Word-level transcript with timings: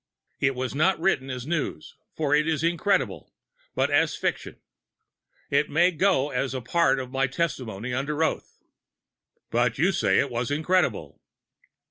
It 0.39 0.55
was 0.55 0.73
not 0.73 0.99
written 0.99 1.29
as 1.29 1.45
news, 1.45 1.93
for 2.15 2.33
it 2.33 2.47
is 2.47 2.63
incredible, 2.63 3.31
but 3.75 3.91
as 3.91 4.15
fiction. 4.15 4.59
It 5.51 5.69
may 5.69 5.91
go 5.91 6.31
as 6.31 6.55
a 6.55 6.59
part 6.61 6.97
of 6.97 7.11
my 7.11 7.27
testimony 7.27 7.93
under 7.93 8.23
oath." 8.23 8.63
"But 9.51 9.77
you 9.77 9.91
say 9.91 10.17
it 10.17 10.31
is 10.31 10.49
incredible." 10.49 11.21